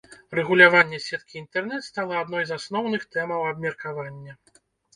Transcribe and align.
Рэгуляванне 0.37 0.99
сеткі 1.07 1.35
інтэрнэт 1.41 1.85
стала 1.89 2.17
адной 2.23 2.43
з 2.51 2.57
асноўных 2.63 3.07
тэмаў 3.17 3.47
абмеркавання. 3.53 4.33